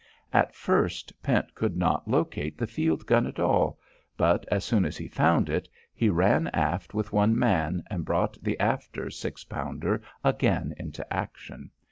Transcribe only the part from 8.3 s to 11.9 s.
the after six pounder again into action.